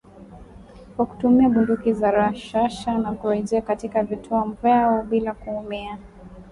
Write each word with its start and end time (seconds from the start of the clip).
kwa 0.97 1.05
kutumia 1.05 1.49
bunduki 1.49 1.93
za 1.93 2.11
rashasha 2.11 2.97
na 2.97 3.11
kurejea 3.11 3.61
katika 3.61 4.03
vituo 4.03 4.57
vyao 4.61 5.03
bila 5.03 5.33
kuumia. 5.33 5.97